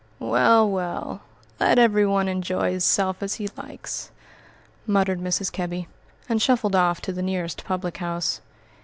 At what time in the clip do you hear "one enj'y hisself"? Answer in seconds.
2.07-3.21